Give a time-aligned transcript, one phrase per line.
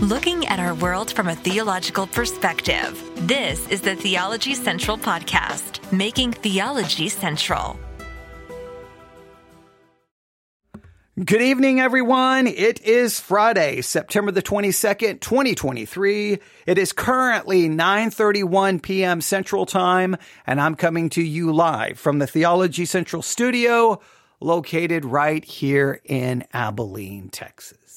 [0.00, 2.98] looking at our world from a theological perspective.
[3.28, 7.78] This is the Theology Central Podcast, making theology central.
[11.22, 12.46] Good evening, everyone.
[12.46, 16.38] It is Friday, September the 22nd, 2023.
[16.64, 19.20] It is currently 9.31 p.m.
[19.20, 24.00] Central Time, and I'm coming to you live from the Theology Central studio
[24.40, 27.89] located right here in Abilene, Texas.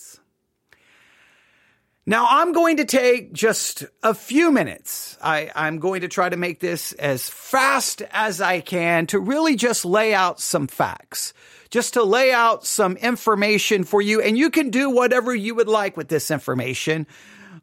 [2.05, 5.17] Now, I'm going to take just a few minutes.
[5.21, 9.55] I, I'm going to try to make this as fast as I can to really
[9.55, 11.33] just lay out some facts
[11.73, 14.21] just to lay out some information for you.
[14.21, 17.07] And you can do whatever you would like with this information.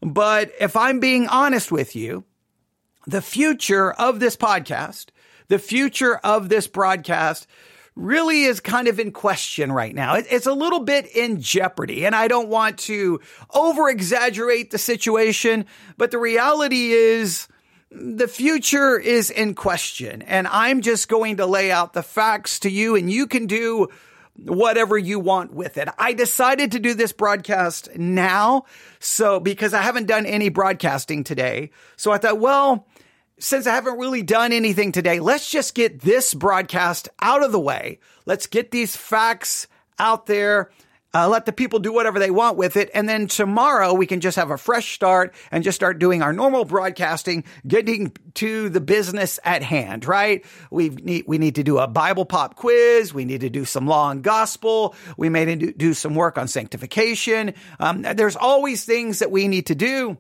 [0.01, 2.25] But if I'm being honest with you,
[3.07, 5.11] the future of this podcast,
[5.47, 7.47] the future of this broadcast
[8.01, 10.15] really is kind of in question right now.
[10.15, 13.21] It's a little bit in jeopardy and I don't want to
[13.55, 17.47] over exaggerate the situation, but the reality is
[17.91, 22.71] the future is in question and I'm just going to lay out the facts to
[22.71, 23.89] you and you can do
[24.45, 25.89] whatever you want with it.
[25.99, 28.65] I decided to do this broadcast now.
[28.99, 31.71] So because I haven't done any broadcasting today.
[31.97, 32.87] So I thought, well,
[33.41, 37.61] since I haven't really done anything today, let's just get this broadcast out of the
[37.61, 37.99] way.
[38.27, 39.67] Let's get these facts
[39.99, 40.71] out there
[41.13, 42.91] uh, let the people do whatever they want with it.
[42.95, 46.33] And then tomorrow we can just have a fresh start and just start doing our
[46.33, 50.45] normal broadcasting, getting to the business at hand, right?
[50.71, 53.13] We need, we need to do a Bible pop quiz.
[53.13, 54.95] We need to do some law and gospel.
[55.17, 57.55] We may do, do some work on sanctification.
[57.79, 60.17] Um, there's always things that we need to do.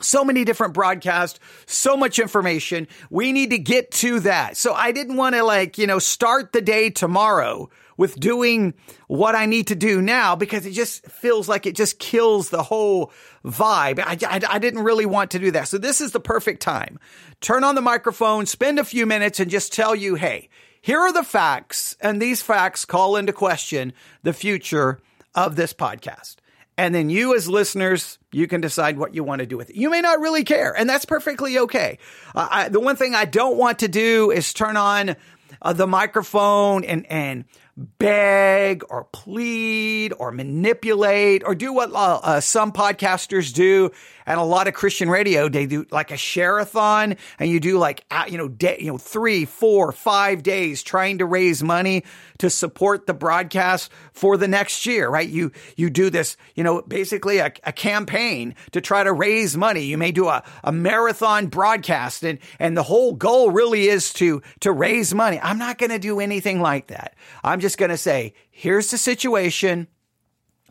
[0.00, 2.88] So many different broadcasts, so much information.
[3.10, 4.56] We need to get to that.
[4.56, 7.70] So I didn't want to like, you know, start the day tomorrow
[8.00, 8.72] with doing
[9.08, 12.62] what I need to do now because it just feels like it just kills the
[12.62, 13.12] whole
[13.44, 13.98] vibe.
[13.98, 15.68] I, I, I, didn't really want to do that.
[15.68, 16.98] So this is the perfect time.
[17.42, 20.48] Turn on the microphone, spend a few minutes and just tell you, hey,
[20.80, 21.94] here are the facts.
[22.00, 24.98] And these facts call into question the future
[25.34, 26.36] of this podcast.
[26.80, 29.76] And then you as listeners, you can decide what you want to do with it.
[29.76, 31.98] You may not really care, and that's perfectly okay.
[32.34, 35.14] Uh, I, the one thing I don't want to do is turn on
[35.60, 37.44] uh, the microphone and, and
[37.80, 43.90] beg or plead or manipulate or do what uh, uh, some podcasters do
[44.26, 45.48] and a lot of Christian radio.
[45.48, 49.92] They do like a share-a-thon and you do like, you know, you know, three, four,
[49.92, 52.04] five days trying to raise money
[52.38, 55.28] to support the broadcast for the next year, right?
[55.28, 59.84] You, you do this, you know, basically a, a campaign to try to raise money.
[59.84, 64.42] You may do a, a marathon broadcast and, and the whole goal really is to,
[64.60, 65.40] to raise money.
[65.42, 67.14] I'm not going to do anything like that.
[67.42, 69.88] I'm just going to say, here's the situation.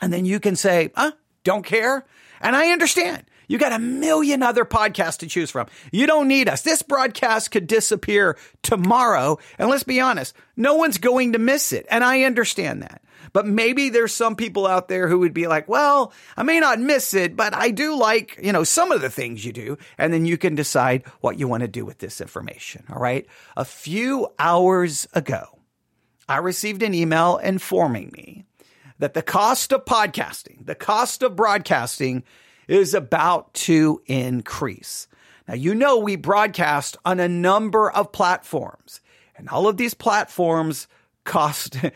[0.02, 1.12] And then you can say, huh,
[1.44, 2.06] don't care.
[2.42, 3.26] And I understand.
[3.48, 5.68] You got a million other podcasts to choose from.
[5.92, 6.62] You don't need us.
[6.62, 9.40] This broadcast could disappear tomorrow.
[9.58, 11.88] And let's be honest, no one's going to miss it.
[11.90, 13.02] And I understand that.
[13.34, 16.80] But maybe there's some people out there who would be like, well, I may not
[16.80, 19.78] miss it, but I do like, you know, some of the things you do.
[19.98, 22.86] And then you can decide what you want to do with this information.
[22.92, 23.26] All right.
[23.58, 25.59] A few hours ago,
[26.30, 28.46] I received an email informing me
[29.00, 32.24] that the cost of podcasting, the cost of broadcasting
[32.68, 35.08] is about to increase.
[35.48, 39.02] Now, you know, we broadcast on a number of platforms
[39.36, 40.88] and all of these platforms
[41.30, 41.78] cost.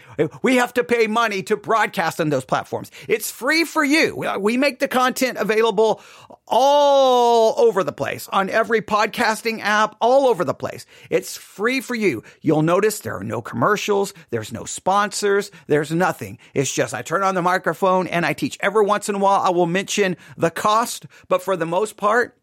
[0.42, 2.92] We have to pay money to broadcast on those platforms.
[3.08, 4.24] It's free for you.
[4.24, 6.02] Uh, we make the content available
[6.48, 10.86] all over the place on every podcasting app, all over the place.
[11.10, 12.24] It's free for you.
[12.42, 14.14] You'll notice there are no commercials.
[14.30, 15.50] There's no sponsors.
[15.68, 16.38] There's nothing.
[16.54, 18.58] It's just I turn on the microphone and I teach.
[18.62, 22.38] Every once in a while, I will mention the cost, but for the most part,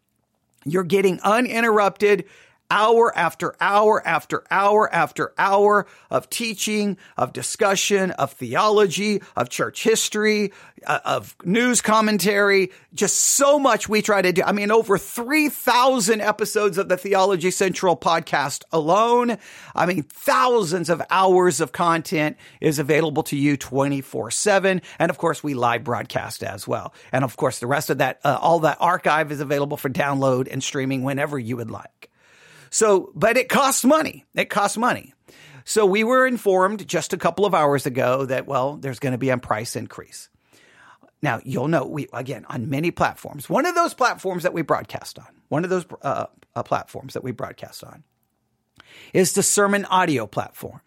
[0.65, 2.25] you're getting uninterrupted
[2.71, 9.83] hour after hour after hour after hour of teaching, of discussion, of theology, of church
[9.83, 10.51] history,
[10.87, 14.41] uh, of news commentary, just so much we try to do.
[14.43, 19.37] I mean, over 3,000 episodes of the Theology Central podcast alone.
[19.75, 24.81] I mean, thousands of hours of content is available to you 24 seven.
[24.97, 26.93] And of course, we live broadcast as well.
[27.11, 30.47] And of course, the rest of that, uh, all that archive is available for download
[30.49, 32.10] and streaming whenever you would like.
[32.71, 34.25] So, but it costs money.
[34.33, 35.13] It costs money.
[35.63, 39.19] So we were informed just a couple of hours ago that, well, there's going to
[39.19, 40.29] be a price increase.
[41.21, 45.19] Now, you'll know we, again, on many platforms, one of those platforms that we broadcast
[45.19, 46.25] on, one of those uh,
[46.55, 48.03] uh, platforms that we broadcast on
[49.13, 50.81] is the Sermon Audio platform.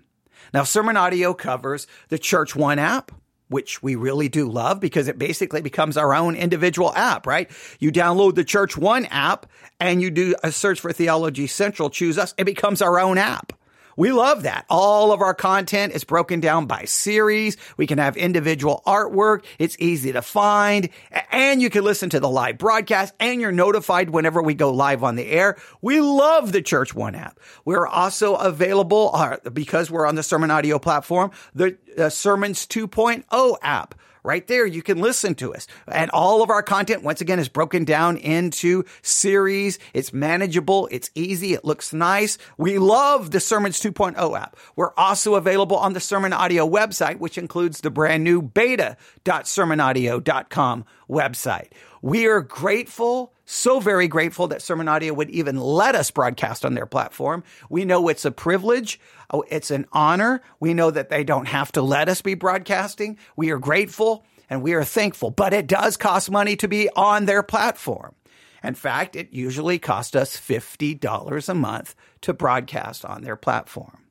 [0.52, 3.12] Now, Sermon Audio covers the Church One app,
[3.54, 7.48] which we really do love because it basically becomes our own individual app, right?
[7.78, 9.46] You download the Church One app
[9.78, 13.52] and you do a search for Theology Central, choose us, it becomes our own app.
[13.96, 14.66] We love that.
[14.68, 17.56] All of our content is broken down by series.
[17.76, 19.44] We can have individual artwork.
[19.58, 20.88] It's easy to find
[21.30, 25.02] and you can listen to the live broadcast and you're notified whenever we go live
[25.02, 25.56] on the air.
[25.80, 27.38] We love the Church One app.
[27.64, 33.56] We're also available uh, because we're on the Sermon Audio platform, the uh, Sermons 2.0
[33.62, 33.94] app
[34.24, 34.66] right there.
[34.66, 35.68] You can listen to us.
[35.86, 39.78] And all of our content, once again, is broken down into series.
[39.92, 40.88] It's manageable.
[40.90, 41.52] It's easy.
[41.52, 42.38] It looks nice.
[42.56, 44.56] We love the Sermons 2.0 app.
[44.74, 51.68] We're also available on the Sermon Audio website, which includes the brand new beta.sermonaudio.com website.
[52.00, 56.74] We are grateful, so very grateful that Sermon Audio would even let us broadcast on
[56.74, 57.44] their platform.
[57.68, 58.98] We know it's a privilege.
[59.30, 60.42] Oh, it's an honor.
[60.60, 63.18] We know that they don't have to let us be broadcasting.
[63.36, 67.26] We are grateful and we are thankful, but it does cost money to be on
[67.26, 68.14] their platform.
[68.62, 74.04] In fact, it usually costs us $50 a month to broadcast on their platform.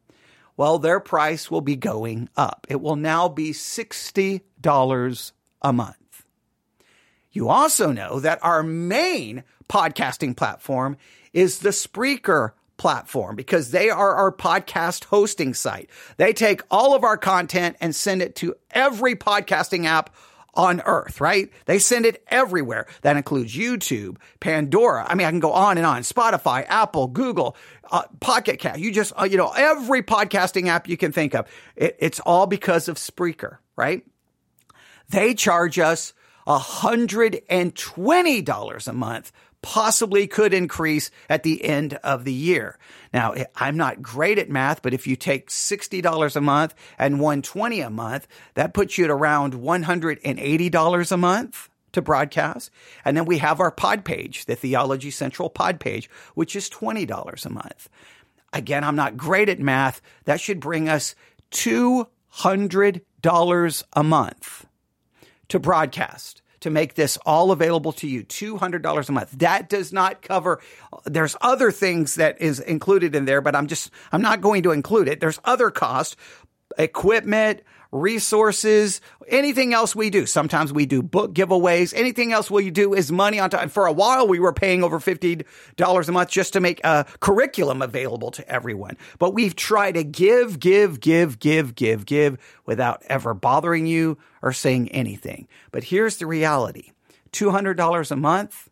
[0.56, 2.68] Well, their price will be going up.
[2.70, 5.32] It will now be $60
[5.64, 6.03] a month.
[7.34, 10.98] You also know that our main podcasting platform
[11.34, 15.90] is the Spreaker platform because they are our podcast hosting site.
[16.18, 20.14] They take all of our content and send it to every podcasting app
[20.54, 21.50] on earth, right?
[21.66, 22.86] They send it everywhere.
[23.02, 25.06] That includes YouTube, Pandora.
[25.10, 26.04] I mean, I can go on and on.
[26.04, 27.56] Spotify, Apple, Google,
[27.92, 28.80] uh, Pocket Cast.
[28.80, 31.48] You just, uh, you know, every podcasting app you can think of.
[31.76, 34.06] It, it's all because of Spreaker, right?
[35.10, 36.14] They charge us
[36.48, 39.32] $120 a month
[39.64, 42.78] possibly could increase at the end of the year.
[43.14, 47.80] Now, I'm not great at math, but if you take $60 a month and 120
[47.80, 52.70] a month, that puts you at around $180 a month to broadcast.
[53.06, 57.46] And then we have our pod page, the Theology Central pod page, which is $20
[57.46, 57.90] a month.
[58.52, 60.02] Again, I'm not great at math.
[60.26, 61.16] That should bring us
[61.52, 64.66] $200 a month
[65.50, 69.32] to broadcast to make this all available to you $200 a month.
[69.32, 70.62] That does not cover
[71.06, 74.72] there's other things that is included in there but i'm just i'm not going to
[74.72, 75.20] include it.
[75.20, 76.16] There's other costs
[76.78, 77.62] equipment
[77.94, 80.26] resources, anything else we do.
[80.26, 81.94] Sometimes we do book giveaways.
[81.96, 83.70] Anything else we do is money on time.
[83.70, 87.84] For a while, we were paying over $50 a month just to make a curriculum
[87.84, 88.98] available to everyone.
[89.20, 94.54] But we've tried to give, give, give, give, give, give without ever bothering you or
[94.54, 95.48] saying anything.
[95.72, 96.92] But here's the reality.
[97.32, 98.70] $200 a month.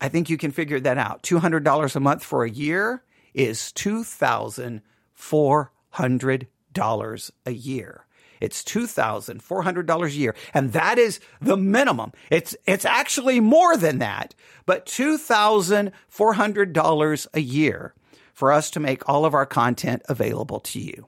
[0.00, 1.24] I think you can figure that out.
[1.24, 3.02] $200 a month for a year
[3.34, 6.46] is $2,400
[6.76, 8.06] dollars a year.
[8.40, 10.36] It's $2,400 a year.
[10.52, 12.12] And that is the minimum.
[12.30, 14.34] It's, it's actually more than that,
[14.66, 17.94] but $2,400 a year
[18.34, 21.06] for us to make all of our content available to you.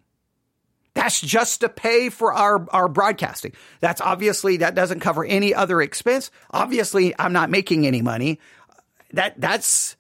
[0.95, 3.53] That's just to pay for our, our broadcasting.
[3.81, 6.31] That's obviously, that doesn't cover any other expense.
[6.51, 8.41] Obviously, I'm not making any money.
[9.13, 9.97] That, that's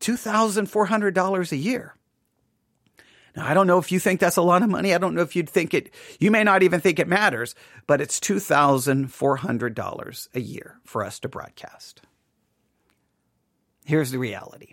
[0.00, 1.96] $2,400 a year.
[3.36, 4.94] Now, I don't know if you think that's a lot of money.
[4.94, 7.54] I don't know if you'd think it, you may not even think it matters,
[7.86, 12.00] but it's $2,400 a year for us to broadcast.
[13.84, 14.72] Here's the reality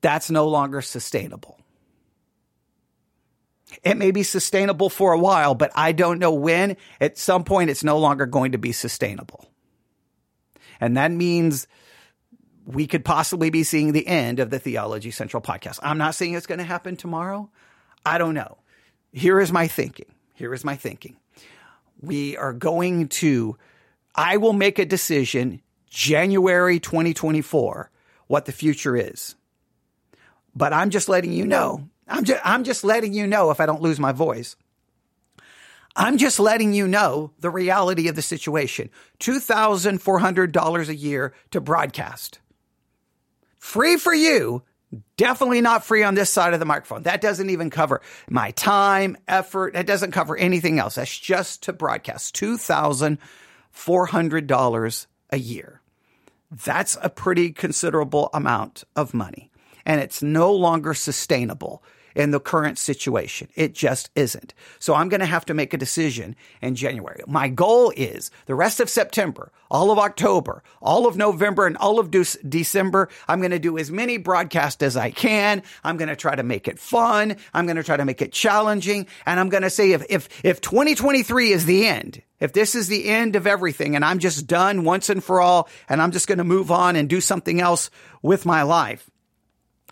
[0.00, 1.60] that's no longer sustainable.
[3.84, 6.76] It may be sustainable for a while, but I don't know when.
[7.00, 9.48] At some point, it's no longer going to be sustainable.
[10.80, 11.68] And that means
[12.64, 15.78] we could possibly be seeing the end of the Theology Central podcast.
[15.82, 17.50] I'm not saying it's going to happen tomorrow.
[18.04, 18.58] I don't know.
[19.12, 20.12] Here is my thinking.
[20.34, 21.16] Here is my thinking.
[22.00, 23.56] We are going to,
[24.14, 27.90] I will make a decision January 2024
[28.26, 29.34] what the future is.
[30.54, 31.88] But I'm just letting you know.
[32.08, 34.56] I'm just, I'm just letting you know if I don't lose my voice.
[35.94, 38.90] I'm just letting you know the reality of the situation.
[39.20, 42.38] $2,400 a year to broadcast.
[43.72, 44.62] Free for you.
[45.16, 47.04] Definitely not free on this side of the microphone.
[47.04, 49.72] That doesn't even cover my time, effort.
[49.72, 50.96] That doesn't cover anything else.
[50.96, 55.80] That's just to broadcast $2,400 a year.
[56.50, 59.50] That's a pretty considerable amount of money.
[59.86, 61.82] And it's no longer sustainable.
[62.14, 63.48] In the current situation.
[63.54, 64.54] It just isn't.
[64.78, 67.22] So I'm going to have to make a decision in January.
[67.26, 71.98] My goal is the rest of September, all of October, all of November, and all
[71.98, 73.08] of De- December.
[73.28, 75.62] I'm going to do as many broadcasts as I can.
[75.84, 77.36] I'm going to try to make it fun.
[77.54, 79.06] I'm going to try to make it challenging.
[79.26, 82.88] And I'm going to say if, if, if 2023 is the end, if this is
[82.88, 86.26] the end of everything and I'm just done once and for all and I'm just
[86.26, 87.88] going to move on and do something else
[88.20, 89.08] with my life,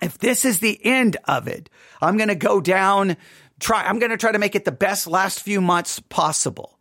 [0.03, 1.69] if this is the end of it,
[2.01, 3.17] I'm going to go down,
[3.59, 6.79] try, I'm going to try to make it the best last few months possible.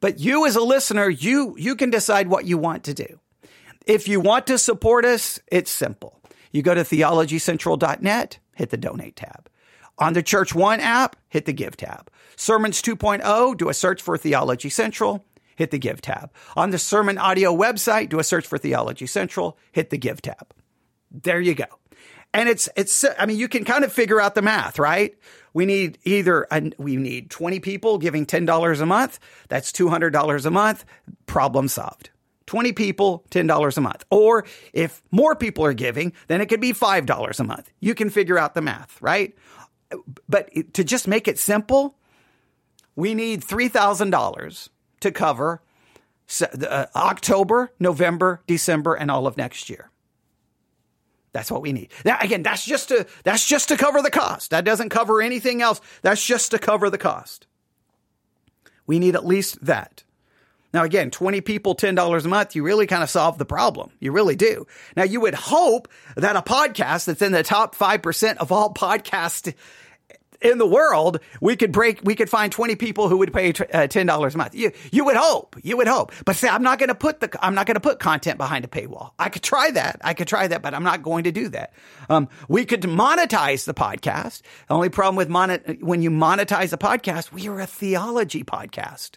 [0.00, 3.18] But you as a listener, you, you can decide what you want to do.
[3.86, 6.20] If you want to support us, it's simple.
[6.52, 9.48] You go to theologycentral.net, hit the donate tab.
[9.98, 12.10] On the Church One app, hit the give tab.
[12.36, 15.24] Sermons 2.0, do a search for Theology Central,
[15.56, 16.30] hit the give tab.
[16.56, 20.54] On the Sermon Audio website, do a search for Theology Central, hit the give tab.
[21.10, 21.66] There you go.
[22.34, 25.16] And it's, it's, I mean, you can kind of figure out the math, right?
[25.54, 29.18] We need either, we need 20 people giving $10 a month.
[29.48, 30.84] That's $200 a month.
[31.26, 32.10] Problem solved.
[32.46, 34.04] 20 people, $10 a month.
[34.10, 37.70] Or if more people are giving, then it could be $5 a month.
[37.80, 39.34] You can figure out the math, right?
[40.28, 41.96] But to just make it simple,
[42.96, 44.68] we need $3,000
[45.00, 45.62] to cover
[46.40, 49.90] uh, October, November, December, and all of next year.
[51.38, 51.92] That's what we need.
[52.04, 54.50] Now, again, that's just to, that's just to cover the cost.
[54.50, 55.80] That doesn't cover anything else.
[56.02, 57.46] That's just to cover the cost.
[58.88, 60.02] We need at least that.
[60.74, 63.92] Now, again, 20 people, $10 a month, you really kind of solve the problem.
[64.00, 64.66] You really do.
[64.96, 69.54] Now, you would hope that a podcast that's in the top 5% of all podcasts
[70.40, 73.52] in the world, we could break, we could find 20 people who would pay uh,
[73.52, 74.54] $10 a month.
[74.54, 76.12] You, you would hope, you would hope.
[76.24, 78.64] But say, I'm not going to put the, I'm not going to put content behind
[78.64, 79.12] a paywall.
[79.18, 80.00] I could try that.
[80.02, 81.72] I could try that, but I'm not going to do that.
[82.08, 84.42] Um, we could monetize the podcast.
[84.68, 89.16] The only problem with monet, when you monetize a podcast, we are a theology podcast.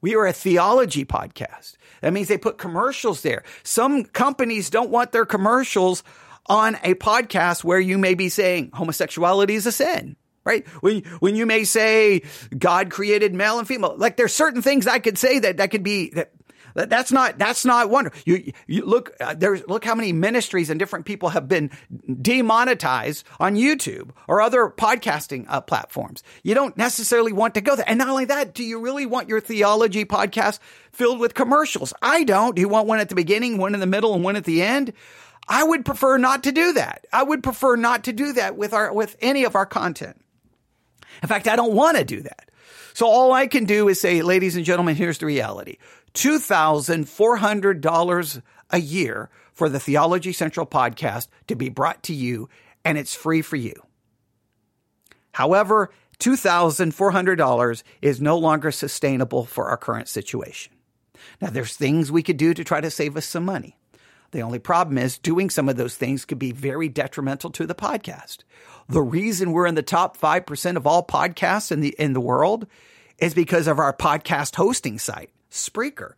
[0.00, 1.76] We are a theology podcast.
[2.02, 3.42] That means they put commercials there.
[3.62, 6.04] Some companies don't want their commercials
[6.46, 10.66] on a podcast where you may be saying homosexuality is a sin, right?
[10.80, 12.22] When, when you may say
[12.56, 15.82] God created male and female, like there's certain things I could say that that could
[15.82, 16.32] be that
[16.74, 18.12] that's not that's not wonder.
[18.24, 21.70] You you look uh, there's look how many ministries and different people have been
[22.20, 26.22] demonetized on YouTube or other podcasting uh, platforms.
[26.42, 27.88] You don't necessarily want to go there.
[27.88, 30.58] And not only that, do you really want your theology podcast
[30.90, 31.94] filled with commercials?
[32.02, 32.56] I don't.
[32.56, 34.62] Do you want one at the beginning, one in the middle, and one at the
[34.62, 34.92] end?
[35.46, 37.06] I would prefer not to do that.
[37.12, 40.20] I would prefer not to do that with our, with any of our content.
[41.22, 42.50] In fact, I don't want to do that.
[42.94, 45.76] So all I can do is say, ladies and gentlemen, here's the reality.
[46.14, 52.48] $2,400 a year for the Theology Central podcast to be brought to you,
[52.84, 53.74] and it's free for you.
[55.32, 60.72] However, $2,400 is no longer sustainable for our current situation.
[61.40, 63.76] Now, there's things we could do to try to save us some money.
[64.34, 67.74] The only problem is doing some of those things could be very detrimental to the
[67.74, 68.38] podcast.
[68.88, 72.66] The reason we're in the top 5% of all podcasts in the, in the world
[73.18, 76.14] is because of our podcast hosting site, Spreaker.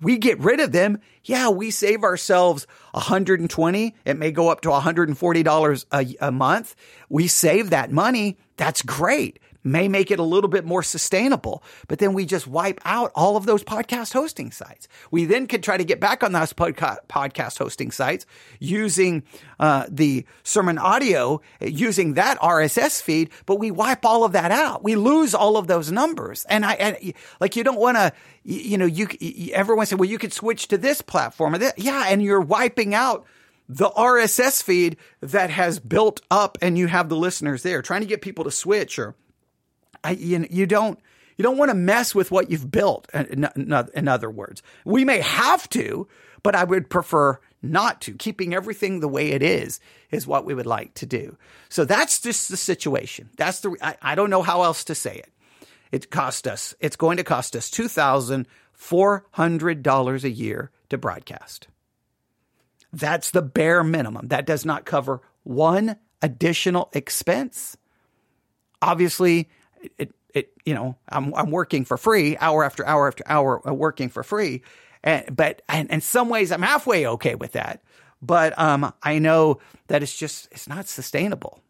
[0.00, 1.00] We get rid of them.
[1.24, 3.96] Yeah, we save ourselves 120.
[4.04, 6.76] It may go up to $140 a, a month.
[7.08, 8.38] We save that money.
[8.58, 11.62] That's great may make it a little bit more sustainable.
[11.88, 14.88] But then we just wipe out all of those podcast hosting sites.
[15.10, 18.24] We then could try to get back on those podca- podcast hosting sites
[18.60, 19.24] using
[19.58, 24.84] uh, the sermon audio, using that RSS feed, but we wipe all of that out.
[24.84, 26.46] We lose all of those numbers.
[26.48, 28.12] And I, and, like, you don't want to,
[28.44, 29.08] you know, you,
[29.52, 31.54] everyone said, well, you could switch to this platform.
[31.54, 31.78] Or that.
[31.78, 32.04] Yeah.
[32.06, 33.26] And you're wiping out
[33.68, 38.06] the RSS feed that has built up and you have the listeners there trying to
[38.06, 39.16] get people to switch or
[40.04, 40.98] I, you, you don't,
[41.36, 43.08] you don't want to mess with what you've built.
[43.12, 43.48] Uh, in,
[43.94, 46.08] in other words, we may have to,
[46.42, 48.14] but I would prefer not to.
[48.14, 51.36] Keeping everything the way it is is what we would like to do.
[51.68, 53.30] So that's just the situation.
[53.36, 55.32] That's the, I, I don't know how else to say it.
[55.92, 61.68] It cost us, it's going to cost us $2,400 a year to broadcast.
[62.92, 64.26] That's the bare minimum.
[64.28, 67.76] That does not cover one additional expense.
[68.82, 69.48] Obviously,
[69.98, 73.74] it, it, you know, I'm, I'm working for free, hour after hour after hour, uh,
[73.74, 74.62] working for free.
[75.04, 77.82] And, but, and in some ways, I'm halfway okay with that.
[78.22, 81.60] But, um, I know that it's just, it's not sustainable.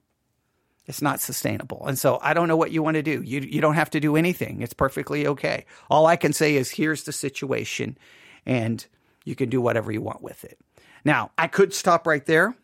[0.87, 1.85] It's not sustainable.
[1.87, 3.23] And so I don't know what you want to do.
[3.23, 4.62] You, you don't have to do anything.
[4.62, 5.66] It's perfectly okay.
[5.90, 7.99] All I can say is here's the situation
[8.46, 8.87] and
[9.25, 10.58] you can do whatever you want with it.
[11.04, 12.54] Now, I could stop right there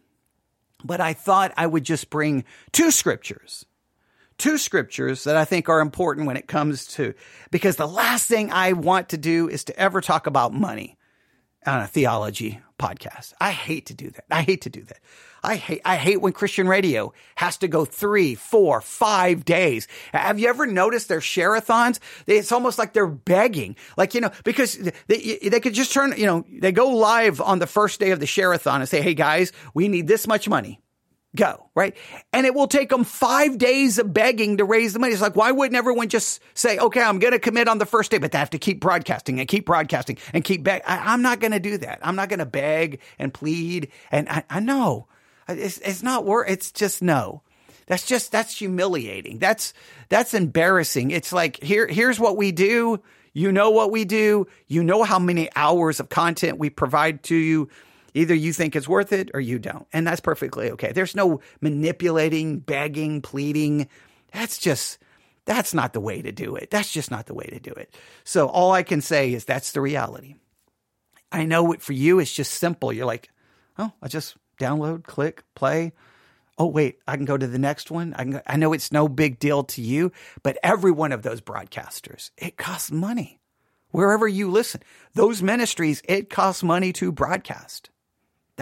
[0.85, 3.67] But I thought I would just bring two scriptures
[4.43, 7.15] two scriptures that I think are important when it comes to,
[7.53, 10.99] because the last thing I want to do is to ever talk about money
[11.65, 13.35] on a theology podcast.
[13.41, 14.25] I hate to do that.
[14.33, 14.99] I hate to do that.
[15.45, 19.87] I hate, I hate when Christian radio has to go three, four, five days.
[20.13, 22.01] Have you ever noticed their share-a-thons?
[22.27, 26.27] It's almost like they're begging, like, you know, because they, they could just turn, you
[26.27, 29.53] know, they go live on the first day of the share-a-thon and say, Hey guys,
[29.73, 30.81] we need this much money
[31.35, 31.97] go, right?
[32.33, 35.13] And it will take them five days of begging to raise the money.
[35.13, 38.11] It's like, why wouldn't everyone just say, okay, I'm going to commit on the first
[38.11, 40.85] day, but they have to keep broadcasting and keep broadcasting and keep begging.
[40.87, 42.01] I'm not going to do that.
[42.03, 43.91] I'm not going to beg and plead.
[44.11, 45.09] And I, I know
[45.49, 47.43] it's, it's not worth, It's just no.
[47.87, 49.39] That's just, that's humiliating.
[49.39, 49.75] That's,
[50.09, 51.11] that's embarrassing.
[51.11, 53.01] It's like, here, here's what we do.
[53.33, 54.47] You know what we do.
[54.67, 57.69] You know how many hours of content we provide to you
[58.15, 59.87] Either you think it's worth it or you don't.
[59.93, 60.93] And that's perfectly okay.
[60.93, 63.89] There's no manipulating, begging, pleading.
[64.33, 64.99] That's just,
[65.45, 66.71] that's not the way to do it.
[66.71, 67.95] That's just not the way to do it.
[68.25, 70.35] So all I can say is that's the reality.
[71.31, 72.93] I know it for you, it's just simple.
[72.93, 73.31] You're like,
[73.79, 75.93] oh, I just download, click, play.
[76.59, 78.13] Oh, wait, I can go to the next one.
[78.15, 81.41] I, can, I know it's no big deal to you, but every one of those
[81.41, 83.41] broadcasters, it costs money.
[83.91, 84.83] Wherever you listen,
[85.15, 87.91] those ministries, it costs money to broadcast.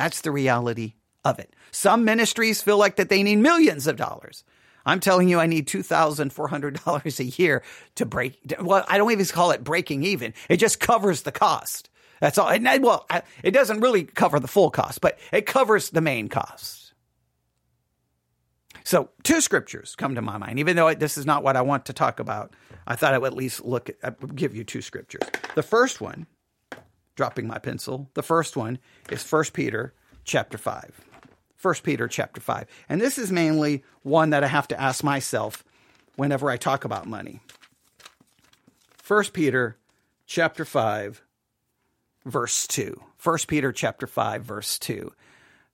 [0.01, 0.95] That's the reality
[1.27, 1.55] of it.
[1.73, 4.45] Some ministries feel like that they need millions of dollars.
[4.87, 7.63] I'm telling you, I need $2,400 a year
[7.97, 8.41] to break.
[8.63, 10.33] Well, I don't even call it breaking even.
[10.49, 11.91] It just covers the cost.
[12.19, 12.49] That's all.
[12.49, 13.07] And, well,
[13.43, 16.95] it doesn't really cover the full cost, but it covers the main cost.
[18.83, 20.61] So, two scriptures come to my mind.
[20.61, 22.55] Even though this is not what I want to talk about,
[22.87, 25.29] I thought I would at least look at, give you two scriptures.
[25.55, 26.27] The first one
[27.21, 28.09] dropping my pencil.
[28.15, 28.79] The first one
[29.11, 29.93] is 1 Peter
[30.25, 31.05] chapter 5.
[31.61, 32.67] 1 Peter chapter 5.
[32.89, 35.63] And this is mainly one that I have to ask myself
[36.17, 37.41] whenever I talk about money.
[39.07, 39.77] 1 Peter
[40.25, 41.21] chapter 5
[42.25, 42.99] verse 2.
[43.23, 45.13] 1 Peter chapter 5 verse 2.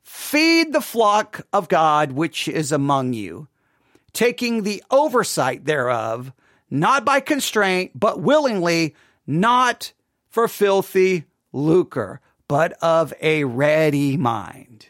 [0.02, 3.46] Feed the flock of God which is among you,
[4.12, 6.32] taking the oversight thereof,
[6.70, 8.96] not by constraint, but willingly,
[9.28, 9.92] not
[10.28, 11.22] for filthy
[11.56, 14.86] lucre, but of a ready mind.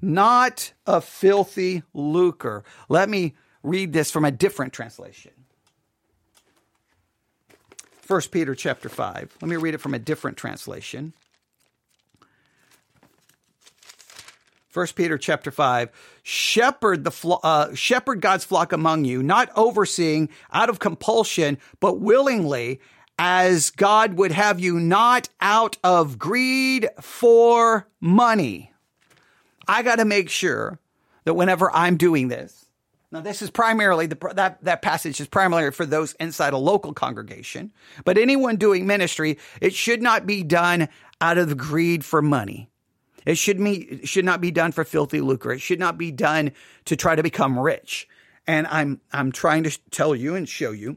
[0.00, 2.64] Not a filthy lucre.
[2.88, 5.32] Let me read this from a different translation.
[8.06, 9.38] 1 Peter chapter 5.
[9.40, 11.14] Let me read it from a different translation.
[14.72, 15.90] 1 Peter chapter 5,
[16.22, 22.00] shepherd the flo- uh, shepherd God's flock among you, not overseeing out of compulsion, but
[22.00, 22.80] willingly,
[23.24, 28.72] as God would have you not out of greed for money.
[29.68, 30.80] I got to make sure
[31.22, 32.66] that whenever I'm doing this,
[33.12, 36.92] now this is primarily the, that, that passage is primarily for those inside a local
[36.92, 37.72] congregation,
[38.04, 40.88] but anyone doing ministry, it should not be done
[41.20, 42.70] out of greed for money.
[43.24, 45.52] It should, be, it should not be done for filthy lucre.
[45.52, 46.50] It should not be done
[46.86, 48.08] to try to become rich.
[48.48, 50.96] And I'm, I'm trying to tell you and show you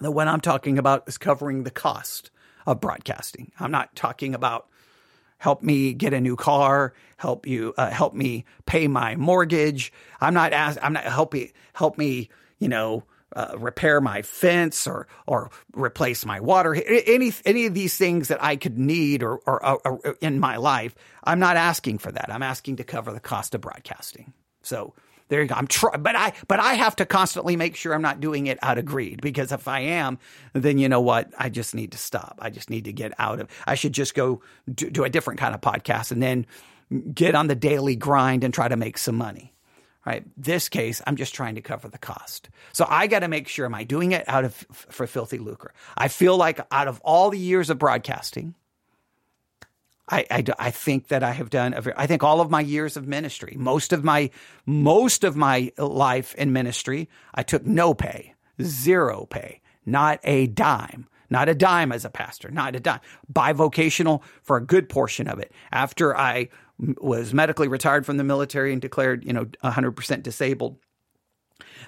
[0.00, 2.30] that what I'm talking about is covering the cost
[2.66, 3.52] of broadcasting.
[3.58, 4.68] I'm not talking about
[5.38, 9.92] help me get a new car, help you uh, help me pay my mortgage.
[10.20, 14.86] I'm not ask, I'm not help me help me, you know, uh, repair my fence
[14.86, 19.36] or or replace my water any any of these things that I could need or,
[19.46, 23.20] or, or in my life I'm not asking for that I'm asking to cover the
[23.20, 24.32] cost of broadcasting
[24.62, 24.94] so
[25.28, 25.54] there you go.
[25.54, 28.58] I'm trying, but I, but I have to constantly make sure I'm not doing it
[28.62, 30.18] out of greed because if I am,
[30.52, 31.32] then you know what?
[31.38, 32.38] I just need to stop.
[32.40, 35.40] I just need to get out of, I should just go do, do a different
[35.40, 36.46] kind of podcast and then
[37.12, 39.54] get on the daily grind and try to make some money.
[40.06, 40.24] Right.
[40.38, 42.48] This case, I'm just trying to cover the cost.
[42.72, 45.74] So I got to make sure, am I doing it out of, for filthy lucre?
[45.98, 48.54] I feel like out of all the years of broadcasting,
[50.08, 53.06] I, I, I, think that I have done, I think all of my years of
[53.06, 54.30] ministry, most of my,
[54.64, 61.08] most of my life in ministry, I took no pay, zero pay, not a dime,
[61.30, 63.00] not a dime as a pastor, not a dime,
[63.32, 65.52] bivocational for a good portion of it.
[65.72, 70.78] After I was medically retired from the military and declared, you know, 100% disabled,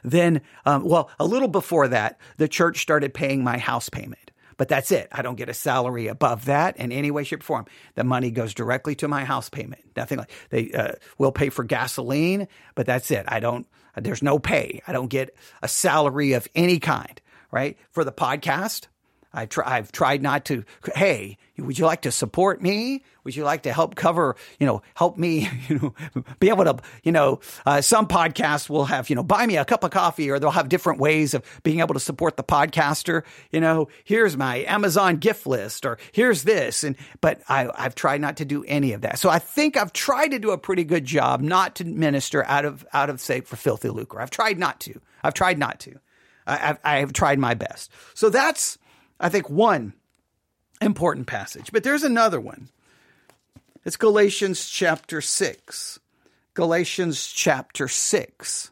[0.03, 4.31] then, um, well, a little before that, the church started paying my house payment
[4.61, 5.09] but that's it.
[5.11, 7.65] I don't get a salary above that in any way, shape, or form.
[7.95, 9.81] The money goes directly to my house payment.
[9.97, 13.25] Nothing like they uh, will pay for gasoline, but that's it.
[13.27, 13.67] I don't.
[13.97, 14.83] There's no pay.
[14.87, 17.19] I don't get a salary of any kind.
[17.51, 18.89] Right for the podcast.
[19.33, 20.65] I try, I've tried not to,
[20.95, 23.05] hey, would you like to support me?
[23.25, 26.79] Would you like to help cover, you know, help me, you know, be able to,
[27.05, 30.31] you know, uh, some podcasts will have, you know, buy me a cup of coffee
[30.31, 33.23] or they'll have different ways of being able to support the podcaster.
[33.53, 36.83] You know, here's my Amazon gift list or here's this.
[36.83, 39.19] And, but I, I've tried not to do any of that.
[39.19, 42.65] So I think I've tried to do a pretty good job not to minister out
[42.65, 44.21] of, out of, say, for filthy lucre.
[44.21, 45.01] I've tried not to.
[45.23, 46.01] I've tried not to.
[46.47, 47.91] I, I've, I have tried my best.
[48.15, 48.79] So that's,
[49.21, 49.93] I think, one
[50.81, 51.71] important passage.
[51.73, 52.71] But there's another one.
[53.85, 56.01] It's Galatians chapter 6.
[56.55, 58.71] Galatians chapter 6.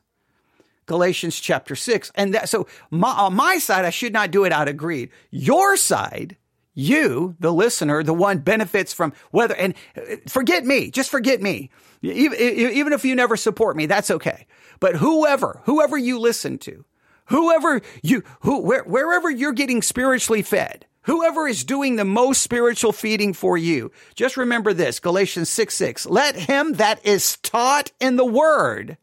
[0.86, 2.12] Galatians chapter 6.
[2.14, 5.10] And that, so my, on my side, I should not do it out of greed.
[5.30, 6.36] Your side,
[6.74, 11.70] you, the listener, the one benefits from whether, and uh, forget me, just forget me.
[12.02, 14.46] Even, even if you never support me, that's okay.
[14.80, 16.84] But whoever, whoever you listen to,
[17.28, 22.92] whoever you, who, where, wherever you're getting spiritually fed, whoever is doing the most spiritual
[22.92, 28.16] feeding for you, just remember this, Galatians 6, 6, let him that is taught in
[28.16, 28.98] the word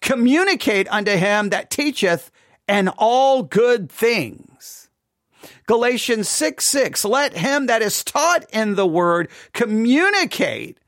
[0.00, 2.30] communicate unto him that teacheth
[2.66, 4.88] and all good things.
[5.66, 10.78] Galatians 6, 6, let him that is taught in the word communicate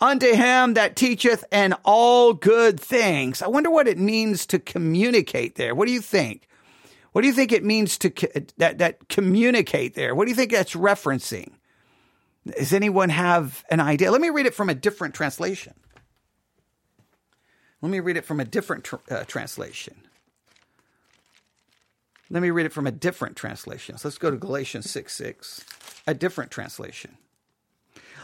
[0.00, 3.42] unto him that teacheth and all good things.
[3.42, 5.74] I wonder what it means to communicate there.
[5.74, 6.48] What do you think?
[7.12, 8.12] What do you think it means to
[8.58, 10.14] that that communicate there?
[10.14, 11.52] What do you think that's referencing?
[12.46, 14.10] Does anyone have an idea?
[14.10, 15.74] Let me read it from a different translation.
[17.80, 19.96] Let me read it from a different tr- uh, translation.
[22.30, 23.96] Let me read it from a different translation.
[23.98, 25.64] So let's go to Galatians 6 6,
[26.06, 27.16] a different translation.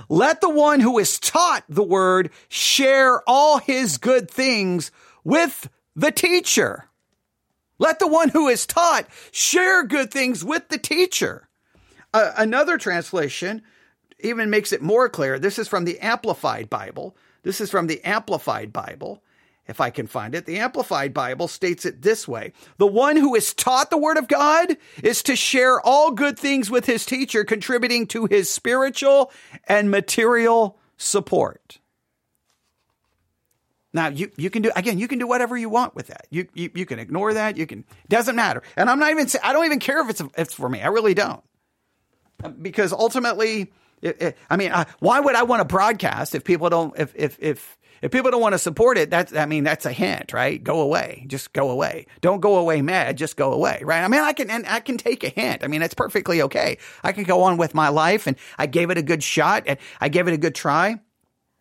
[0.08, 4.90] Let the one who is taught the word share all his good things
[5.24, 6.88] with the teacher.
[7.78, 11.48] Let the one who is taught share good things with the teacher.
[12.14, 13.62] Uh, another translation
[14.20, 15.38] even makes it more clear.
[15.38, 17.16] This is from the Amplified Bible.
[17.42, 19.22] This is from the Amplified Bible
[19.68, 20.46] if I can find it.
[20.46, 22.52] The Amplified Bible states it this way.
[22.78, 26.70] The one who is taught the Word of God is to share all good things
[26.70, 29.30] with his teacher, contributing to his spiritual
[29.68, 31.78] and material support.
[33.92, 36.26] Now you, you can do again you can do whatever you want with that.
[36.30, 37.56] You, you you can ignore that.
[37.56, 38.62] You can doesn't matter.
[38.76, 40.80] And I'm not even I don't even care if it's if it's for me.
[40.80, 41.42] I really don't.
[42.60, 43.70] Because ultimately
[44.00, 47.12] it, it, I mean uh, why would I want to broadcast if people don't if
[47.14, 50.32] if if if people don't want to support it, that's, I mean, that's a hint,
[50.32, 50.62] right?
[50.62, 51.24] Go away.
[51.28, 52.06] Just go away.
[52.20, 53.16] Don't go away mad.
[53.16, 54.02] Just go away, right?
[54.02, 55.62] I mean, I can, and I can take a hint.
[55.62, 56.78] I mean, it's perfectly okay.
[57.04, 59.78] I can go on with my life and I gave it a good shot and
[60.00, 61.00] I gave it a good try.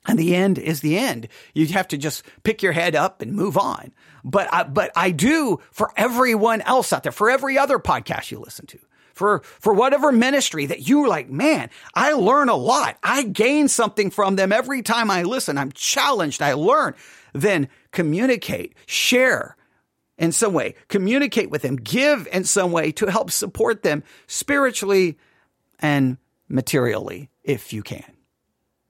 [0.08, 1.28] And the end is the end.
[1.54, 3.94] You have to just pick your head up and move on.
[4.24, 8.40] But I, but I do for everyone else out there, for every other podcast you
[8.40, 8.80] listen to
[9.14, 12.98] for, for whatever ministry that you're like, man, I learn a lot.
[13.04, 15.58] I gain something from them every time I listen.
[15.58, 16.42] I'm challenged.
[16.42, 16.96] I learn.
[17.34, 19.56] Then communicate, share
[20.18, 25.18] in some way, communicate with them, give in some way to help support them spiritually
[25.80, 28.04] and materially if you can.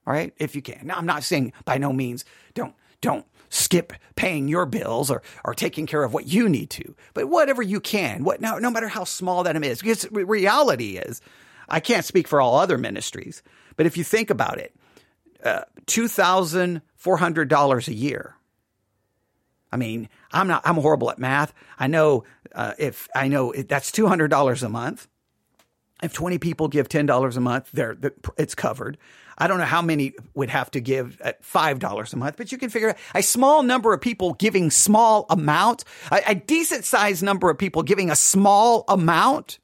[0.06, 0.34] All right.
[0.36, 0.86] If you can.
[0.88, 5.54] Now, I'm not saying by no means don't, don't skip paying your bills or, or
[5.54, 8.88] taking care of what you need to, but whatever you can, what no, no matter
[8.88, 11.20] how small that is, because reality is,
[11.68, 13.42] I can't speak for all other ministries,
[13.76, 14.74] but if you think about it,
[15.44, 18.36] uh, $2,400 a year.
[19.70, 21.52] I mean, I'm not, I'm horrible at math.
[21.78, 25.08] I know, uh, if I know that's $200 a month.
[26.02, 27.96] If 20 people give $10 a month, they're,
[28.36, 28.98] it's covered.
[29.38, 32.58] I don't know how many would have to give at $5 a month, but you
[32.58, 37.22] can figure out a small number of people giving small amount, a, a decent sized
[37.22, 39.58] number of people giving a small amount.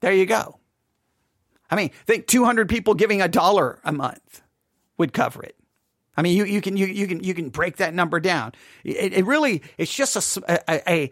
[0.00, 0.58] There you go.
[1.70, 4.42] I mean, think 200 people giving a dollar a month
[4.98, 5.56] would cover it.
[6.16, 8.52] I mean, you, you can you, you can you can break that number down.
[8.84, 11.10] It, it really it's just a, a, a,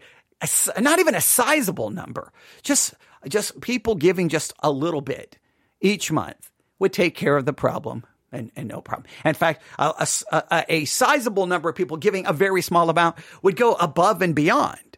[0.75, 2.31] a not even a sizable number.
[2.61, 2.93] Just
[3.27, 5.37] just people giving just a little bit
[5.81, 9.07] each month would take care of the problem and, and no problem.
[9.25, 13.55] In fact, a, a, a, sizable number of people giving a very small amount would
[13.55, 14.97] go above and beyond,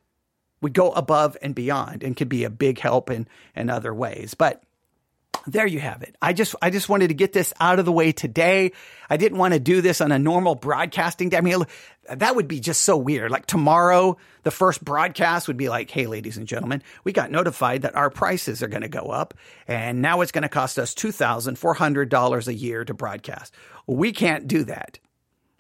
[0.62, 4.34] would go above and beyond and could be a big help in, in other ways.
[4.34, 4.63] But
[5.47, 6.15] there you have it.
[6.21, 8.71] I just, I just wanted to get this out of the way today.
[9.10, 11.38] I didn't want to do this on a normal broadcasting day.
[11.38, 11.63] I mean,
[12.10, 13.32] that would be just so weird.
[13.32, 17.84] Like tomorrow, the first broadcast would be like, Hey, ladies and gentlemen, we got notified
[17.84, 19.34] that our prices are going to go up
[19.67, 23.54] and now it's going to cost us $2,400 a year to broadcast.
[23.88, 24.99] We can't do that.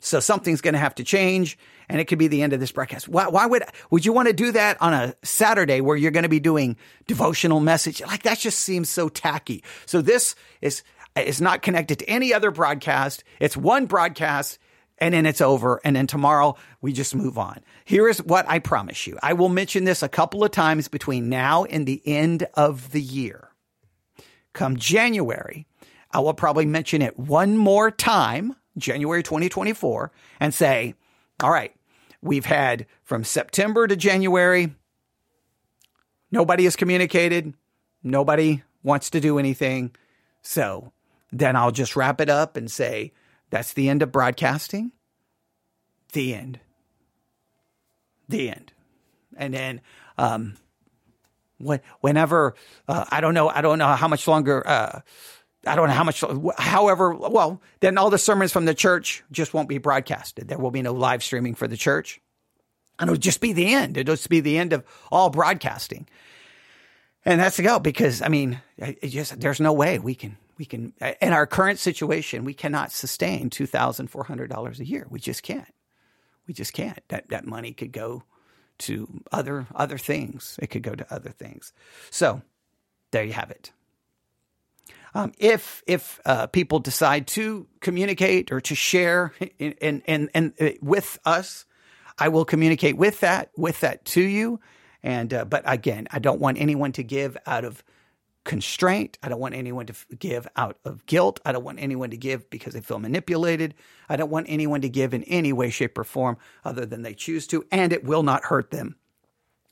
[0.01, 2.71] So something's going to have to change and it could be the end of this
[2.71, 3.07] broadcast.
[3.07, 6.23] Why, why would, would you want to do that on a Saturday where you're going
[6.23, 8.01] to be doing devotional message?
[8.01, 9.63] Like that just seems so tacky.
[9.85, 10.83] So this is,
[11.15, 13.23] is not connected to any other broadcast.
[13.39, 14.57] It's one broadcast
[14.97, 15.81] and then it's over.
[15.83, 17.59] And then tomorrow we just move on.
[17.85, 19.19] Here is what I promise you.
[19.21, 23.01] I will mention this a couple of times between now and the end of the
[23.01, 23.49] year.
[24.53, 25.67] Come January,
[26.11, 30.95] I will probably mention it one more time, January 2024, and say,
[31.41, 31.75] all right,
[32.21, 34.73] we've had from September to January,
[36.31, 37.53] nobody has communicated,
[38.03, 39.95] nobody wants to do anything.
[40.41, 40.91] So
[41.31, 43.13] then I'll just wrap it up and say,
[43.49, 44.91] that's the end of broadcasting.
[46.13, 46.59] The end.
[48.27, 48.73] The end.
[49.37, 49.81] And then,
[50.17, 50.55] um,
[51.57, 52.55] when, whenever,
[52.87, 55.01] uh, I don't know, I don't know how much longer, uh,
[55.65, 56.23] I don't know how much,
[56.57, 60.47] however, well, then all the sermons from the church just won't be broadcasted.
[60.47, 62.19] There will be no live streaming for the church.
[62.97, 63.97] And it'll just be the end.
[63.97, 66.07] It'll just be the end of all broadcasting.
[67.25, 68.59] And that's to go because, I mean,
[69.03, 73.49] just, there's no way we can we can in our current situation we cannot sustain
[73.49, 75.73] $2400 a year we just can't
[76.45, 78.21] we just can't that that money could go
[78.77, 81.73] to other other things it could go to other things
[82.11, 82.43] so
[83.09, 83.71] there you have it
[85.13, 91.19] um, if if uh, people decide to communicate or to share in, in, uh, with
[91.25, 91.65] us
[92.17, 94.59] i will communicate with that with that to you
[95.03, 97.83] and uh, but again i don't want anyone to give out of
[98.43, 99.17] constraint.
[99.21, 101.39] I don't want anyone to give out of guilt.
[101.45, 103.75] I don't want anyone to give because they feel manipulated.
[104.09, 107.13] I don't want anyone to give in any way, shape, or form other than they
[107.13, 108.95] choose to, and it will not hurt them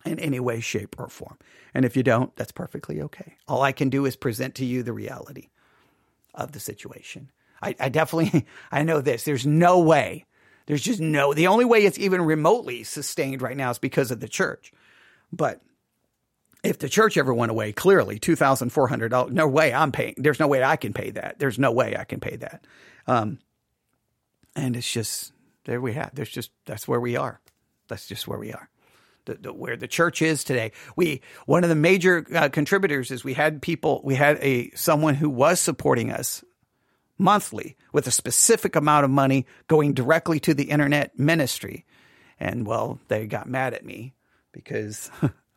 [0.05, 1.37] in any way, shape, or form.
[1.73, 3.35] And if you don't, that's perfectly okay.
[3.47, 5.49] All I can do is present to you the reality
[6.33, 7.31] of the situation.
[7.61, 9.23] I, I definitely, I know this.
[9.23, 10.25] There's no way.
[10.65, 14.19] There's just no, the only way it's even remotely sustained right now is because of
[14.19, 14.71] the church.
[15.31, 15.61] But
[16.63, 19.33] if the church ever went away, clearly two thousand four hundred dollars.
[19.33, 20.15] No way I'm paying.
[20.17, 21.39] There's no way I can pay that.
[21.39, 22.65] There's no way I can pay that.
[23.07, 23.39] Um,
[24.55, 25.31] and it's just
[25.65, 26.11] there we have.
[26.13, 27.39] There's just that's where we are.
[27.87, 28.69] That's just where we are.
[29.25, 30.71] The, the, where the church is today.
[30.95, 34.01] We one of the major uh, contributors is we had people.
[34.03, 36.43] We had a someone who was supporting us
[37.17, 41.85] monthly with a specific amount of money going directly to the internet ministry.
[42.39, 44.13] And well, they got mad at me
[44.51, 45.11] because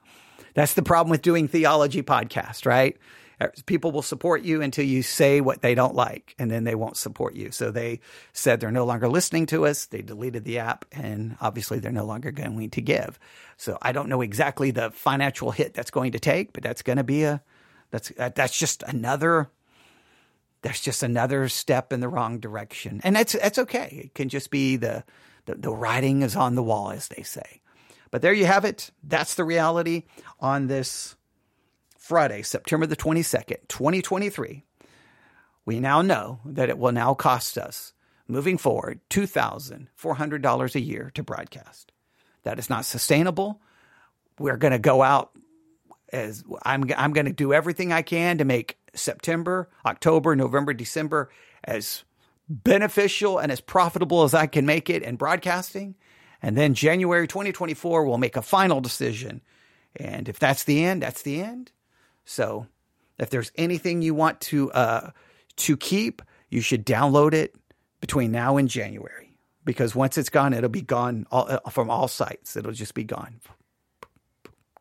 [0.54, 2.96] That's the problem with doing theology podcast, right?
[3.42, 6.74] Uh, people will support you until you say what they don't like, and then they
[6.74, 7.50] won't support you.
[7.50, 8.00] So they
[8.32, 9.86] said they're no longer listening to us.
[9.86, 13.18] They deleted the app, and obviously they're no longer going to give.
[13.56, 16.98] So I don't know exactly the financial hit that's going to take, but that's going
[16.98, 17.42] to be a
[17.90, 19.50] that's uh, that's just another
[20.62, 24.02] that's just another step in the wrong direction, and that's that's okay.
[24.04, 25.04] It can just be the
[25.46, 27.60] the, the writing is on the wall, as they say.
[28.10, 28.90] But there you have it.
[29.02, 30.04] That's the reality
[30.38, 31.16] on this
[32.02, 34.64] Friday, September the 22nd, 2023.
[35.64, 37.92] We now know that it will now cost us,
[38.26, 41.92] moving forward, $2,400 a year to broadcast.
[42.42, 43.62] That is not sustainable.
[44.36, 45.30] We're going to go out
[46.12, 51.30] as I'm, I'm going to do everything I can to make September, October, November, December
[51.62, 52.02] as
[52.48, 55.94] beneficial and as profitable as I can make it in broadcasting.
[56.42, 59.40] And then January 2024, we'll make a final decision.
[59.94, 61.70] And if that's the end, that's the end.
[62.24, 62.66] So
[63.18, 65.10] if there's anything you want to uh,
[65.56, 67.54] to keep, you should download it
[68.00, 72.08] between now and January because once it's gone, it'll be gone all, uh, from all
[72.08, 72.56] sites.
[72.56, 73.40] It'll just be gone,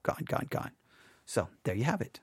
[0.04, 0.72] gone, gone, gone.
[1.26, 2.20] So there you have it.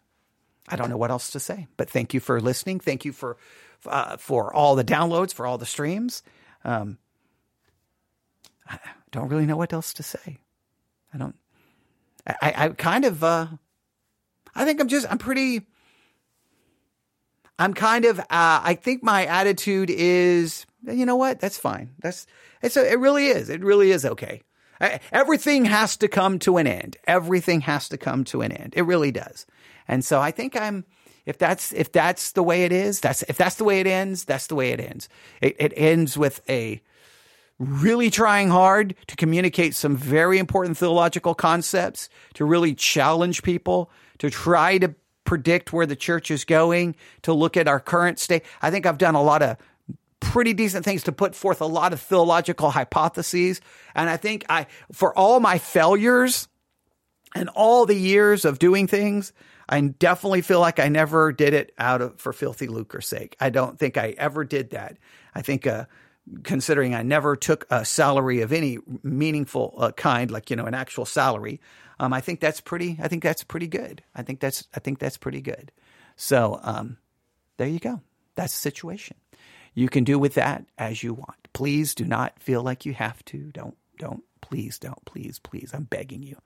[0.69, 2.79] I don't know what else to say, but thank you for listening.
[2.81, 3.39] Thank you for
[3.87, 6.23] uh, for all the downloads, for all the streams.
[6.65, 6.99] Um,
[8.69, 8.79] I
[9.13, 10.39] don't really know what else to say.
[11.15, 11.37] I don't.
[12.27, 13.25] I, I kind of.
[14.55, 15.07] I think I'm just.
[15.11, 15.67] I'm pretty.
[17.59, 18.19] I'm kind of.
[18.21, 20.67] Uh, I think my attitude is.
[20.85, 21.41] You know what?
[21.41, 21.91] That's fine.
[22.01, 22.27] That's.
[22.63, 22.77] It's.
[22.77, 23.49] A, it really is.
[23.49, 24.43] It really is okay.
[24.81, 26.97] I, everything has to come to an end.
[27.07, 28.75] Everything has to come to an end.
[28.77, 29.47] It really does.
[29.87, 30.85] And so I think I'm.
[31.27, 34.25] If that's if that's the way it is, that's if that's the way it ends,
[34.25, 35.11] that's the way it ends.
[35.43, 36.81] It, it ends with a
[37.59, 44.31] really trying hard to communicate some very important theological concepts, to really challenge people, to
[44.31, 48.45] try to predict where the church is going, to look at our current state.
[48.63, 49.57] I think I've done a lot of
[50.21, 53.61] pretty decent things to put forth a lot of theological hypotheses.
[53.95, 56.49] And I think I, for all my failures
[57.35, 59.33] and all the years of doing things,
[59.69, 63.37] I definitely feel like I never did it out of for filthy lucre's sake.
[63.39, 64.97] I don't think I ever did that.
[65.35, 65.85] I think uh,
[66.43, 70.75] considering I never took a salary of any meaningful uh, kind, like you know, an
[70.75, 71.61] actual salary.
[72.01, 72.99] Um, I think that's pretty.
[73.01, 74.03] I think that's pretty good.
[74.15, 74.67] I think that's.
[74.75, 75.73] I think that's pretty good.
[76.17, 76.99] So um,
[77.57, 78.01] there you go.
[78.35, 79.17] That's the situation.
[79.75, 81.49] You can do with that as you want.
[81.53, 83.51] Please do not feel like you have to.
[83.53, 83.77] Don't.
[83.99, 84.23] Don't.
[84.41, 85.05] Please don't.
[85.05, 85.39] Please.
[85.39, 85.73] Please.
[85.75, 86.37] I'm begging you.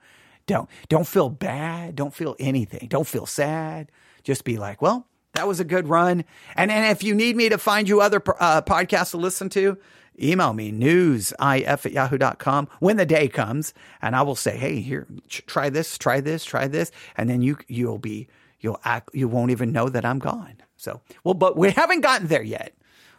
[0.47, 0.69] Don't.
[0.89, 1.95] Don't feel bad.
[1.95, 2.87] Don't feel anything.
[2.89, 3.91] Don't feel sad.
[4.23, 6.25] Just be like, well, that was a good run.
[6.55, 9.77] And and if you need me to find you other uh, podcasts to listen to,
[10.21, 15.07] email me newsif at yahoo.com when the day comes and I will say, Hey, here,
[15.27, 16.91] try this, try this, try this.
[17.17, 18.27] And then you, you'll be,
[18.59, 20.55] you'll act, you won't even know that I'm gone.
[20.77, 22.73] So, well, but we haven't gotten there yet.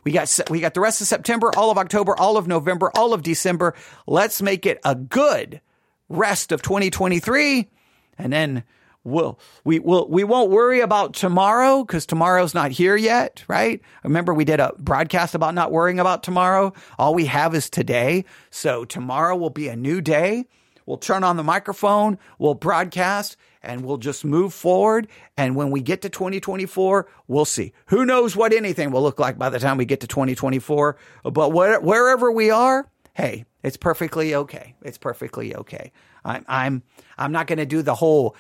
[0.05, 3.15] We got, we got the rest of September, all of October, all of November, all
[3.15, 3.75] of December.
[4.07, 5.63] Let's make it a good
[6.11, 7.71] rest of 2023.
[8.19, 8.65] And then
[9.05, 13.81] we'll we will we won't worry about tomorrow because tomorrow's not here yet, right?
[14.03, 16.73] Remember we did a broadcast about not worrying about tomorrow.
[16.99, 18.25] All we have is today.
[18.51, 20.47] So tomorrow will be a new day.
[20.87, 25.09] We'll turn on the microphone, we'll broadcast, and we'll just move forward.
[25.35, 27.73] And when we get to 2024, we'll see.
[27.87, 30.99] Who knows what anything will look like by the time we get to 2024?
[31.23, 34.75] But where, wherever we are, hey, it's perfectly okay.
[34.83, 35.91] It's perfectly okay.
[36.25, 36.83] I'm I'm
[37.19, 38.37] I'm not going to do the whole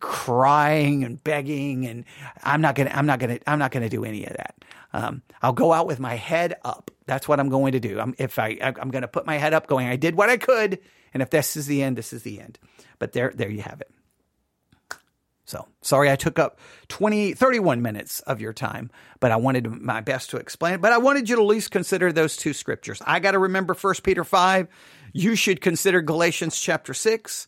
[0.00, 2.04] crying and begging and
[2.42, 4.36] I'm not going to I'm not going to I'm not going to do any of
[4.36, 4.54] that.
[4.92, 6.90] Um, I'll go out with my head up.
[7.06, 8.00] That's what I'm going to do.
[8.00, 10.36] I'm if I I'm going to put my head up going I did what I
[10.36, 10.78] could
[11.14, 12.58] and if this is the end this is the end.
[12.98, 13.90] But there there you have it.
[15.46, 20.00] So sorry I took up 20, 31 minutes of your time, but I wanted my
[20.00, 20.80] best to explain it.
[20.80, 23.00] But I wanted you to at least consider those two scriptures.
[23.06, 24.66] I got to remember 1 Peter 5.
[25.12, 27.46] You should consider Galatians chapter 6.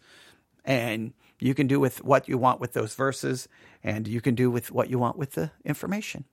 [0.65, 3.49] And you can do with what you want with those verses,
[3.83, 6.25] and you can do with what you want with the information.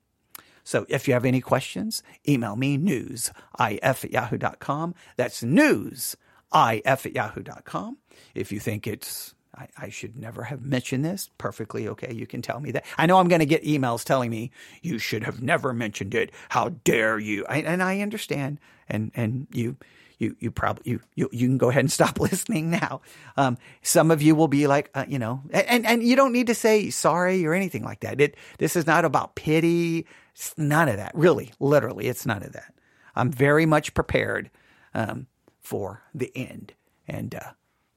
[0.63, 4.95] So if you have any questions, email me newsif at yahoo.com.
[5.15, 6.15] That's newsif
[6.51, 7.97] at yahoo.com.
[8.33, 11.29] If you think it's I, I, should never have mentioned this.
[11.37, 12.13] Perfectly okay.
[12.13, 12.85] You can tell me that.
[12.97, 16.31] I know I'm going to get emails telling me you should have never mentioned it.
[16.49, 17.45] How dare you?
[17.47, 18.59] I, and I understand.
[18.89, 19.77] And and you
[20.17, 23.01] you you probably you you you can go ahead and stop listening now.
[23.37, 26.47] Um, some of you will be like, uh, you know, and and you don't need
[26.47, 28.21] to say sorry or anything like that.
[28.21, 30.05] It this is not about pity.
[30.33, 31.11] It's none of that.
[31.15, 32.73] Really, literally, it's none of that.
[33.15, 34.49] I'm very much prepared
[34.93, 35.27] um,
[35.61, 36.73] for the end,
[37.07, 37.51] and uh,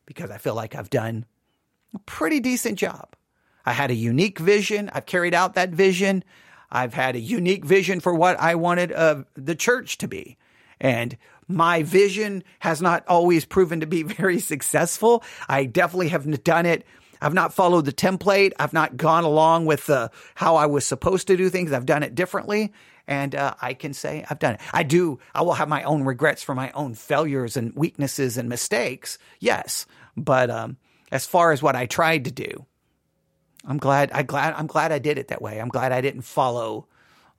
[0.07, 1.25] because I feel like I've done
[1.95, 3.15] a pretty decent job.
[3.65, 4.91] I had a unique vision.
[4.93, 6.25] I've carried out that vision.
[6.71, 10.37] I've had a unique vision for what I wanted uh, the church to be.
[10.81, 11.17] And
[11.49, 15.25] my vision has not always proven to be very successful.
[15.49, 16.85] I definitely have done it.
[17.21, 18.53] I've not followed the template.
[18.59, 21.73] I've not gone along with uh, how I was supposed to do things.
[21.73, 22.73] I've done it differently.
[23.09, 24.61] And uh, I can say I've done it.
[24.73, 25.19] I do.
[25.35, 29.19] I will have my own regrets for my own failures and weaknesses and mistakes.
[29.41, 29.87] Yes.
[30.17, 30.77] But um,
[31.11, 32.67] as far as what I tried to do,
[33.65, 34.13] I'm glad.
[34.13, 34.55] I glad.
[34.55, 35.59] I'm glad I did it that way.
[35.59, 36.87] I'm glad I didn't follow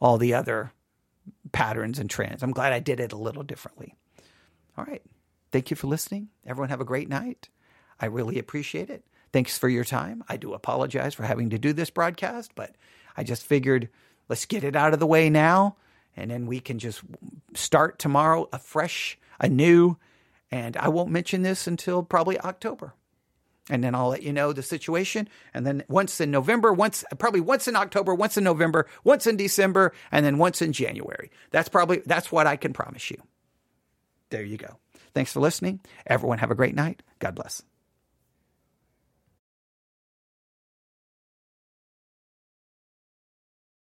[0.01, 0.73] all the other
[1.51, 2.41] patterns and trends.
[2.41, 3.95] I'm glad I did it a little differently.
[4.79, 5.01] All right.
[5.51, 6.29] Thank you for listening.
[6.47, 7.49] Everyone have a great night.
[7.99, 9.03] I really appreciate it.
[9.33, 10.23] Thanks for your time.
[10.29, 12.75] I do apologize for having to do this broadcast, but
[13.17, 13.89] I just figured
[14.29, 15.75] let's get it out of the way now
[16.15, 17.01] and then we can just
[17.55, 19.97] start tomorrow afresh, anew.
[20.49, 22.93] And I won't mention this until probably October.
[23.69, 25.27] And then I'll let you know the situation.
[25.53, 29.35] And then once in November, once probably once in October, once in November, once in
[29.35, 31.31] December, and then once in January.
[31.51, 33.21] That's probably that's what I can promise you
[34.29, 34.77] there you go.
[35.13, 35.79] Thanks for listening.
[36.05, 37.01] Everyone have a great night.
[37.19, 37.63] God bless.